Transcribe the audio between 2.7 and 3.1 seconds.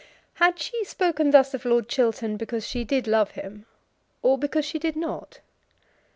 did